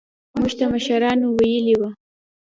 [0.37, 1.89] موږ ته مشرانو ويلي وو.